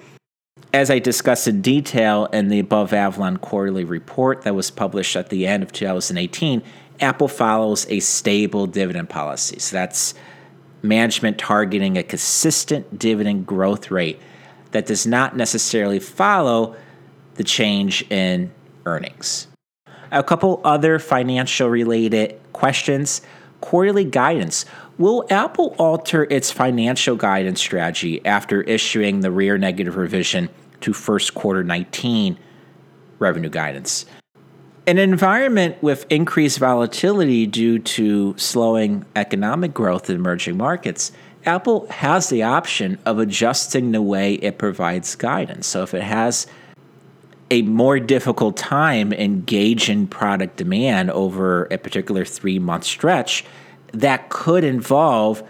[0.73, 5.31] As I discussed in detail in the above Avalon quarterly report that was published at
[5.31, 6.63] the end of 2018,
[7.01, 9.59] Apple follows a stable dividend policy.
[9.59, 10.15] So that's
[10.83, 14.21] management targeting a consistent dividend growth rate
[14.73, 16.77] that does not necessarily follow
[17.35, 18.51] the change in
[18.87, 19.47] earnings.
[20.11, 23.21] A couple other financial related questions.
[23.61, 24.65] Quarterly guidance.
[24.99, 30.49] Will Apple alter its financial guidance strategy after issuing the rear negative revision
[30.81, 32.39] to first quarter 19
[33.19, 34.07] revenue guidance?
[34.89, 41.13] In an environment with increased volatility due to slowing economic growth in emerging markets,
[41.45, 45.67] Apple has the option of adjusting the way it provides guidance.
[45.67, 46.47] So if it has
[47.51, 53.45] a more difficult time engaging product demand over a particular three month stretch,
[53.93, 55.43] that could involve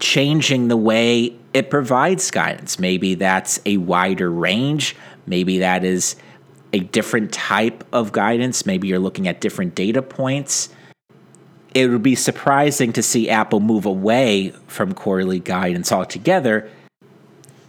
[0.00, 2.78] changing the way it provides guidance.
[2.78, 4.96] Maybe that's a wider range.
[5.26, 6.16] Maybe that is
[6.74, 8.66] a different type of guidance.
[8.66, 10.68] Maybe you're looking at different data points
[11.74, 16.70] it would be surprising to see Apple move away from quarterly guidance altogether.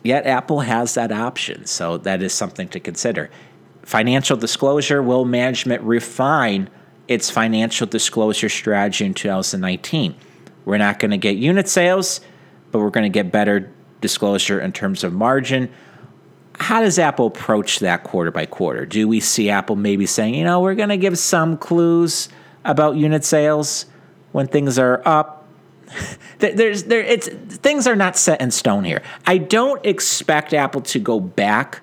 [0.04, 3.32] Yet Apple has that option, so that is something to consider.
[3.82, 6.70] Financial disclosure will management refine
[7.08, 10.16] its financial disclosure strategy in 2019?
[10.66, 12.22] We're not going to get unit sales,
[12.72, 15.72] but we're going to get better disclosure in terms of margin.
[16.58, 18.86] How does Apple approach that quarter by quarter?
[18.86, 22.30] Do we see Apple maybe saying, you know, we're going to give some clues
[22.64, 23.86] about unit sales?
[24.36, 25.48] when things are up.
[26.40, 29.02] There's there it's things are not set in stone here.
[29.26, 31.80] I don't expect Apple to go back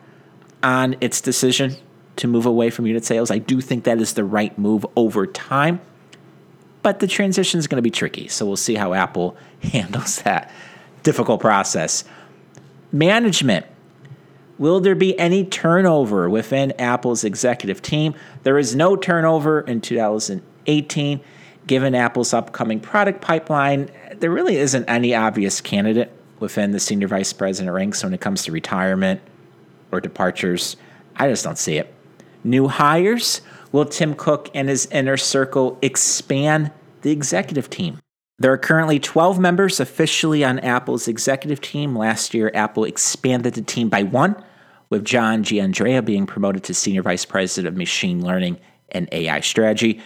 [0.62, 1.76] on its decision
[2.16, 3.30] to move away from unit sales.
[3.30, 5.80] I do think that is the right move over time.
[6.82, 8.28] But the transition is going to be tricky.
[8.28, 10.52] So we'll see how Apple handles that
[11.02, 12.04] difficult process.
[12.92, 13.64] Management.
[14.58, 18.14] Will there be any turnover within Apple's executive team?
[18.42, 21.20] There is no turnover in 2018
[21.66, 27.32] given Apple's upcoming product pipeline, there really isn't any obvious candidate within the senior vice
[27.32, 29.20] president ranks when it comes to retirement
[29.90, 30.76] or departures.
[31.16, 31.92] I just don't see it.
[32.44, 36.72] New hires will Tim Cook and his inner circle expand
[37.02, 37.98] the executive team?
[38.42, 41.96] There are currently 12 members officially on Apple's executive team.
[41.96, 44.34] Last year, Apple expanded the team by one,
[44.90, 50.00] with John Giannandrea being promoted to Senior Vice President of Machine Learning and AI Strategy.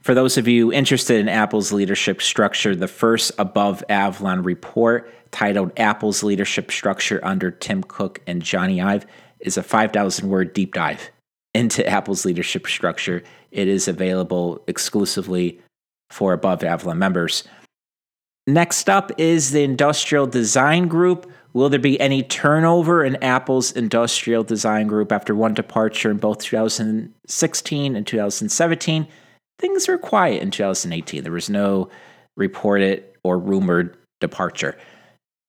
[0.00, 5.78] For those of you interested in Apple's leadership structure, the first above Avalon report titled
[5.78, 9.04] Apple's Leadership Structure under Tim Cook and Jony Ive
[9.40, 11.10] is a 5,000 word deep dive
[11.52, 13.22] into Apple's leadership structure.
[13.50, 15.60] It is available exclusively
[16.08, 17.44] for above Avalon members.
[18.46, 24.42] Next up is the Industrial Design Group, Will there be any turnover in Apple's industrial
[24.42, 29.06] design group after one departure in both 2016 and 2017?
[29.58, 31.22] Things were quiet in 2018.
[31.22, 31.90] There was no
[32.36, 34.78] reported or rumored departure.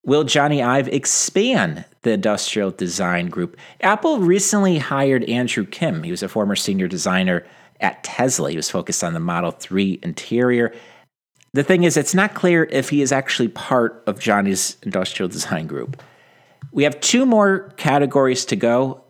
[0.05, 3.55] Will Jony Ive expand the industrial design group?
[3.79, 6.03] Apple recently hired Andrew Kim.
[6.03, 7.45] He was a former senior designer
[7.79, 8.51] at Tesla.
[8.51, 10.73] He was focused on the Model 3 interior.
[11.53, 15.67] The thing is, it's not clear if he is actually part of Jony's industrial design
[15.67, 16.01] group.
[16.71, 19.03] We have two more categories to go.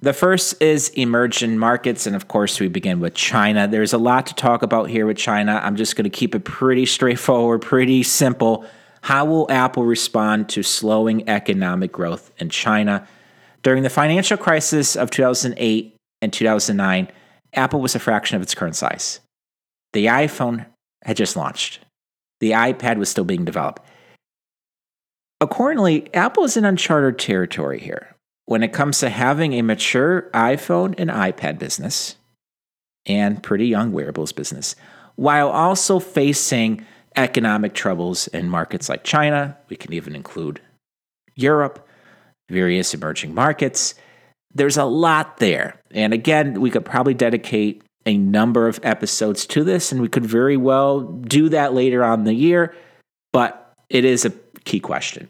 [0.00, 3.68] The first is emerging markets, and of course, we begin with China.
[3.68, 5.60] There's a lot to talk about here with China.
[5.62, 8.66] I'm just going to keep it pretty straightforward, pretty simple.
[9.02, 13.06] How will Apple respond to slowing economic growth in China?
[13.62, 17.08] During the financial crisis of 2008 and 2009,
[17.54, 19.20] Apple was a fraction of its current size.
[19.92, 20.66] The iPhone
[21.02, 21.80] had just launched,
[22.40, 23.82] the iPad was still being developed.
[25.40, 28.14] Accordingly, Apple is in uncharted territory here
[28.46, 32.16] when it comes to having a mature iPhone and iPad business
[33.06, 34.76] and pretty young wearables business,
[35.16, 36.86] while also facing
[37.16, 39.56] economic troubles in markets like China.
[39.68, 40.60] We can even include
[41.34, 41.86] Europe,
[42.48, 43.94] various emerging markets.
[44.54, 45.80] There's a lot there.
[45.90, 50.26] And again, we could probably dedicate a number of episodes to this, and we could
[50.26, 52.74] very well do that later on the year,
[53.32, 54.30] but it is a
[54.64, 55.28] key question.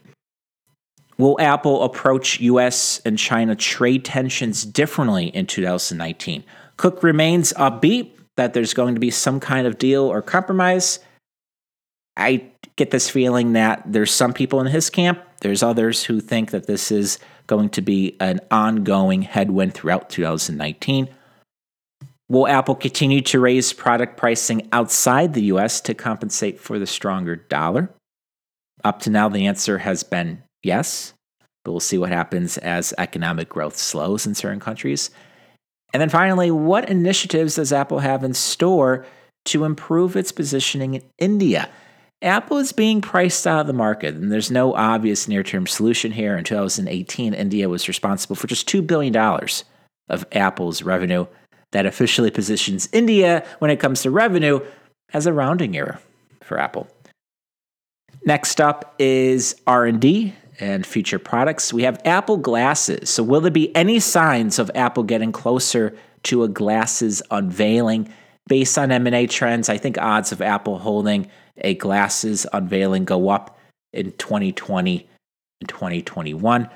[1.17, 6.43] Will Apple approach US and China trade tensions differently in 2019?
[6.77, 10.99] Cook remains upbeat that there's going to be some kind of deal or compromise.
[12.17, 16.51] I get this feeling that there's some people in his camp, there's others who think
[16.51, 21.09] that this is going to be an ongoing headwind throughout 2019.
[22.29, 27.35] Will Apple continue to raise product pricing outside the US to compensate for the stronger
[27.35, 27.93] dollar?
[28.83, 31.13] Up to now, the answer has been yes,
[31.63, 35.09] but we'll see what happens as economic growth slows in certain countries.
[35.93, 39.05] And then finally, what initiatives does Apple have in store
[39.45, 41.69] to improve its positioning in India?
[42.21, 46.11] Apple is being priced out of the market, and there's no obvious near term solution
[46.13, 46.37] here.
[46.37, 49.15] In 2018, India was responsible for just $2 billion
[50.09, 51.25] of Apple's revenue.
[51.73, 54.61] That officially positions India, when it comes to revenue,
[55.13, 55.99] as a rounding error
[56.41, 56.87] for Apple.
[58.25, 61.73] Next up is R&D and future products.
[61.73, 63.09] We have Apple glasses.
[63.09, 68.11] So will there be any signs of Apple getting closer to a glasses unveiling?
[68.47, 73.57] Based on M&A trends, I think odds of Apple holding a glasses unveiling go up
[73.93, 75.07] in 2020
[75.61, 76.69] and 2021.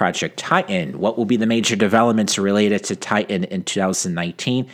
[0.00, 0.98] Project Titan.
[0.98, 4.66] What will be the major developments related to Titan in 2019?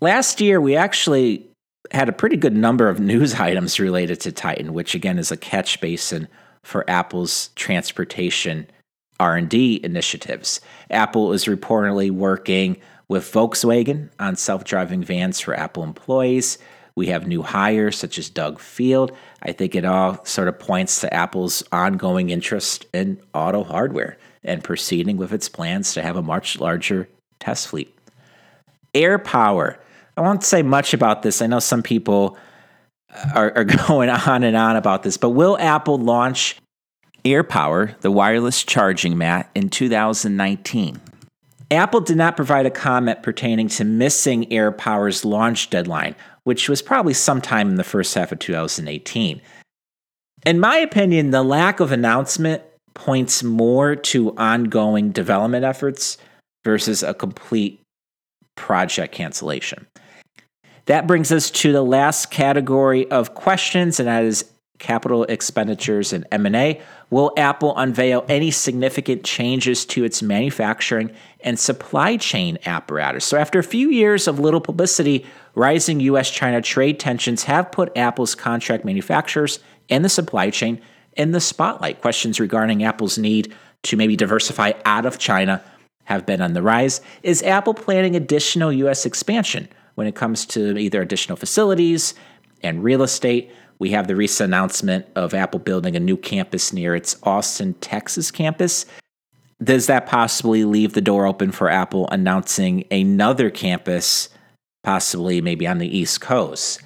[0.00, 1.48] Last year, we actually
[1.92, 5.36] had a pretty good number of news items related to Titan, which again is a
[5.36, 6.26] catch basin
[6.64, 8.66] for Apple's transportation
[9.20, 10.60] R&D initiatives.
[10.90, 16.58] Apple is reportedly working with Volkswagen on self-driving vans for Apple employees.
[16.96, 19.12] We have new hires such as Doug Field.
[19.40, 24.64] I think it all sort of points to Apple's ongoing interest in auto hardware and
[24.64, 27.96] proceeding with its plans to have a much larger test fleet.
[28.94, 29.76] AirPower.
[30.16, 31.40] I won't say much about this.
[31.40, 32.36] I know some people
[33.34, 36.56] are, are going on and on about this, but will Apple launch
[37.24, 41.00] AirPower, the wireless charging mat, in 2019?
[41.70, 46.14] Apple did not provide a comment pertaining to missing AirPower's launch deadline,
[46.44, 49.40] which was probably sometime in the first half of 2018.
[50.44, 52.62] In my opinion, the lack of announcement
[52.94, 56.18] points more to ongoing development efforts
[56.64, 57.80] versus a complete
[58.56, 59.86] project cancellation.
[60.86, 64.44] That brings us to the last category of questions, and that is
[64.82, 66.80] capital expenditures and M&A.
[67.08, 73.24] Will Apple unveil any significant changes to its manufacturing and supply chain apparatus?
[73.24, 75.24] So after a few years of little publicity,
[75.54, 80.80] rising US-China trade tensions have put Apple's contract manufacturers and the supply chain
[81.16, 82.00] in the spotlight.
[82.00, 83.54] Questions regarding Apple's need
[83.84, 85.62] to maybe diversify out of China
[86.04, 87.00] have been on the rise.
[87.22, 89.68] Is Apple planning additional US expansion?
[89.94, 92.14] when it comes to either additional facilities
[92.62, 93.50] and real estate.
[93.78, 98.30] We have the recent announcement of Apple building a new campus near its Austin, Texas
[98.30, 98.86] campus.
[99.62, 104.28] Does that possibly leave the door open for Apple announcing another campus,
[104.82, 106.80] possibly maybe on the East Coast?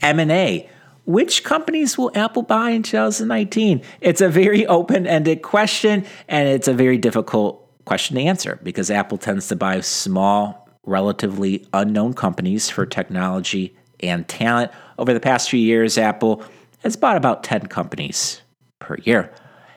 [0.00, 0.68] M&A.
[1.08, 3.80] Which companies will Apple buy in 2019?
[4.02, 9.16] It's a very open-ended question and it's a very difficult question to answer because Apple
[9.16, 14.70] tends to buy small relatively unknown companies for technology and talent.
[14.98, 16.44] Over the past few years, Apple
[16.80, 18.42] has bought about 10 companies
[18.78, 19.32] per year.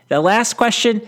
[0.09, 1.01] The last question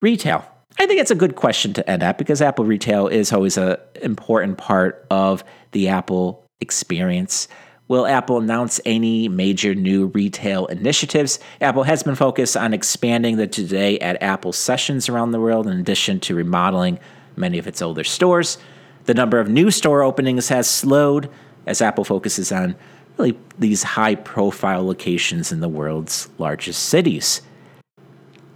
[0.00, 0.44] retail.
[0.78, 3.76] I think it's a good question to end at because Apple retail is always an
[4.02, 5.42] important part of
[5.72, 7.48] the Apple experience.
[7.88, 11.38] Will Apple announce any major new retail initiatives?
[11.62, 15.80] Apple has been focused on expanding the Today at Apple sessions around the world, in
[15.80, 16.98] addition to remodeling
[17.34, 18.58] many of its older stores.
[19.04, 21.30] The number of new store openings has slowed
[21.64, 22.76] as Apple focuses on
[23.16, 27.40] really these high profile locations in the world's largest cities.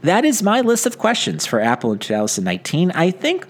[0.02, 2.90] That is my list of questions for Apple in 2019.
[2.90, 3.46] I think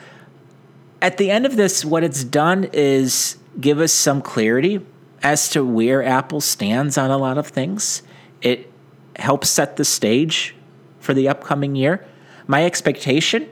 [1.01, 4.81] at the end of this, what it's done is give us some clarity
[5.23, 8.03] as to where Apple stands on a lot of things.
[8.41, 8.73] It
[9.17, 10.55] helps set the stage
[10.99, 12.05] for the upcoming year.
[12.47, 13.49] My expectation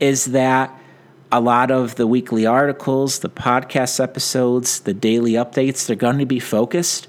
[0.00, 0.74] is that
[1.30, 6.26] a lot of the weekly articles, the podcast episodes, the daily updates, they're going to
[6.26, 7.08] be focused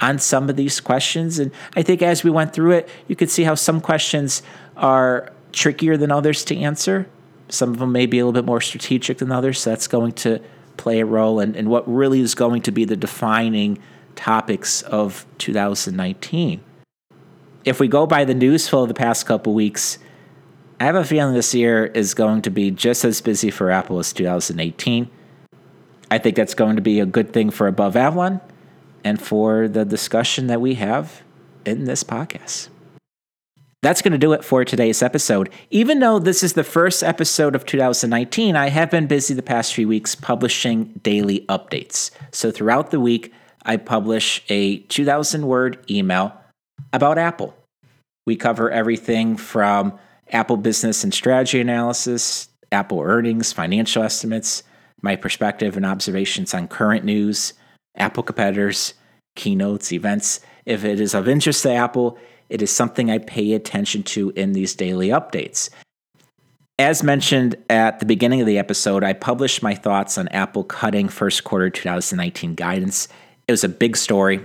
[0.00, 1.38] on some of these questions.
[1.38, 4.42] And I think as we went through it, you could see how some questions
[4.76, 7.08] are trickier than others to answer.
[7.48, 9.60] Some of them may be a little bit more strategic than others.
[9.60, 10.40] So that's going to
[10.78, 13.78] play a role in, in what really is going to be the defining
[14.16, 16.60] topics of 2019.
[17.64, 19.98] If we go by the news flow of the past couple weeks,
[20.80, 23.98] I have a feeling this year is going to be just as busy for Apple
[23.98, 25.10] as 2018.
[26.10, 28.40] I think that's going to be a good thing for Above Avalon
[29.04, 31.22] and for the discussion that we have
[31.66, 32.68] in this podcast.
[33.80, 35.50] That's going to do it for today's episode.
[35.70, 39.72] Even though this is the first episode of 2019, I have been busy the past
[39.72, 42.10] few weeks publishing daily updates.
[42.32, 43.32] So throughout the week,
[43.64, 46.32] I publish a 2,000 word email
[46.92, 47.54] about Apple.
[48.26, 49.96] We cover everything from
[50.32, 54.64] Apple business and strategy analysis, Apple earnings, financial estimates,
[55.02, 57.52] my perspective and observations on current news,
[57.96, 58.94] Apple competitors,
[59.36, 60.40] keynotes, events.
[60.66, 62.18] If it is of interest to Apple,
[62.48, 65.70] it is something I pay attention to in these daily updates.
[66.78, 71.08] As mentioned at the beginning of the episode, I published my thoughts on Apple cutting
[71.08, 73.08] first quarter 2019 guidance.
[73.48, 74.40] It was a big story.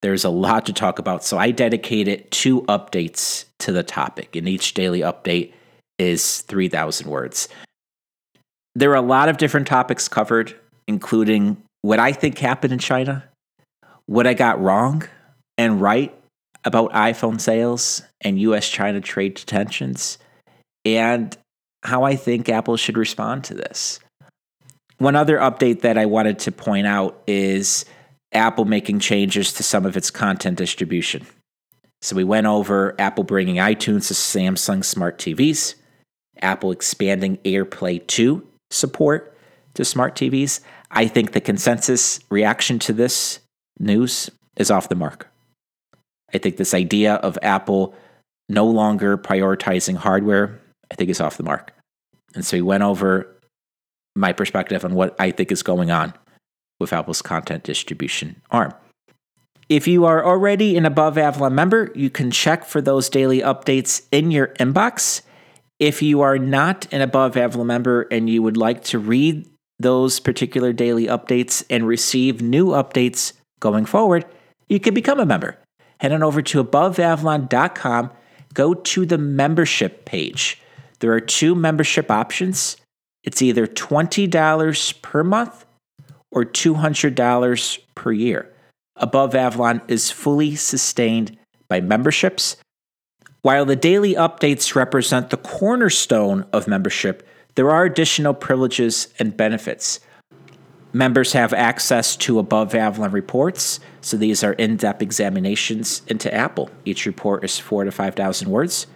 [0.00, 4.48] There's a lot to talk about, so I dedicated two updates to the topic, and
[4.48, 5.52] each daily update
[5.98, 7.48] is 3,000 words.
[8.74, 10.54] There are a lot of different topics covered,
[10.86, 13.24] including what I think happened in China,
[14.06, 15.06] what I got wrong
[15.58, 16.17] and right
[16.68, 20.18] about iPhone sales and US China trade tensions
[20.84, 21.36] and
[21.82, 23.98] how I think Apple should respond to this.
[24.98, 27.86] One other update that I wanted to point out is
[28.32, 31.26] Apple making changes to some of its content distribution.
[32.02, 35.74] So we went over Apple bringing iTunes to Samsung smart TVs,
[36.42, 39.36] Apple expanding AirPlay 2 support
[39.74, 40.60] to smart TVs.
[40.90, 43.40] I think the consensus reaction to this
[43.78, 45.28] news is off the mark.
[46.32, 47.94] I think this idea of Apple
[48.48, 50.60] no longer prioritizing hardware,
[50.90, 51.72] I think is off the mark.
[52.34, 53.34] And so we went over
[54.14, 56.14] my perspective on what I think is going on
[56.80, 58.74] with Apple's content distribution arm.
[59.68, 64.06] If you are already an Above Avalon member, you can check for those daily updates
[64.10, 65.22] in your inbox.
[65.78, 69.46] If you are not an Above Avalon member and you would like to read
[69.78, 74.24] those particular daily updates and receive new updates going forward,
[74.68, 75.58] you can become a member
[76.00, 78.10] head on over to aboveavalon.com,
[78.54, 80.60] go to the membership page.
[81.00, 82.76] There are two membership options.
[83.24, 85.64] It's either $20 per month
[86.30, 88.52] or $200 per year.
[88.96, 91.38] Above Avalon is fully sustained
[91.68, 92.56] by memberships.
[93.42, 100.00] While the daily updates represent the cornerstone of membership, there are additional privileges and benefits.
[100.92, 103.78] Members have access to above Avalon reports.
[104.00, 106.70] So these are in depth examinations into Apple.
[106.84, 108.86] Each report is four to 5,000 words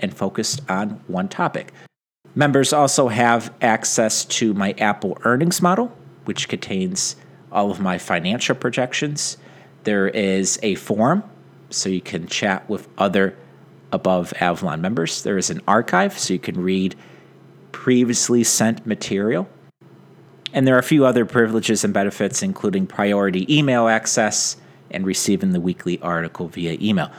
[0.00, 1.72] and focused on one topic.
[2.34, 7.16] Members also have access to my Apple earnings model, which contains
[7.50, 9.36] all of my financial projections.
[9.84, 11.24] There is a forum,
[11.70, 13.36] so you can chat with other
[13.92, 15.22] above Avalon members.
[15.22, 16.94] There is an archive, so you can read
[17.72, 19.48] previously sent material
[20.52, 24.56] and there are a few other privileges and benefits, including priority email access
[24.90, 27.10] and receiving the weekly article via email.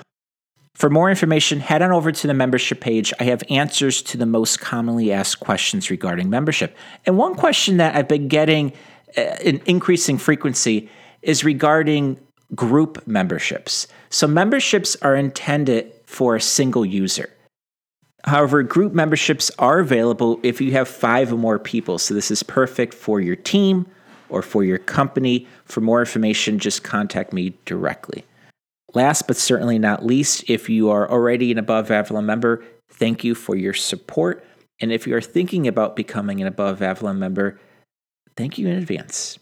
[0.76, 3.14] For more information, head on over to the membership page.
[3.20, 6.76] I have answers to the most commonly asked questions regarding membership.
[7.06, 8.74] And one question that I've been getting
[9.18, 10.90] uh, in increasing frequency
[11.22, 12.18] is regarding
[12.56, 13.88] group memberships.
[14.10, 17.30] So, memberships are intended for a single user.
[18.26, 21.98] However, group memberships are available if you have five or more people.
[21.98, 23.88] So this is perfect for your team
[24.30, 25.48] or for your company.
[25.66, 28.24] For more information, just contact me directly.
[28.94, 33.34] Last but certainly not least, if you are already an Above Avalon member, thank you
[33.34, 34.46] for your support.
[34.82, 37.60] And if you are thinking about becoming an Above Avalon member,
[38.36, 39.40] thank you in advance.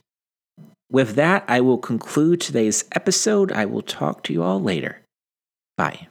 [0.91, 3.51] With that, I will conclude today's episode.
[3.51, 5.01] I will talk to you all later.
[5.77, 6.07] Bye.